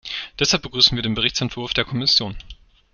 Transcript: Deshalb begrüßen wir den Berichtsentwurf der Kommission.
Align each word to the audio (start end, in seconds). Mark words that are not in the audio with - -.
Deshalb 0.39 0.63
begrüßen 0.63 0.95
wir 0.95 1.03
den 1.03 1.13
Berichtsentwurf 1.13 1.75
der 1.75 1.85
Kommission. 1.85 2.35